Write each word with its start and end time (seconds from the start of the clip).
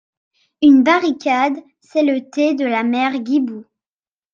Une 0.63 0.81
barricade, 0.81 1.59
c'est 1.79 2.01
le 2.01 2.27
thé 2.27 2.55
de 2.55 2.65
la 2.65 2.83
mère 2.83 3.23
Gibou. 3.23 3.65